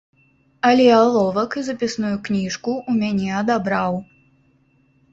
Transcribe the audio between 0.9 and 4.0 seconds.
аловак і запісную кніжку ў мяне адабраў.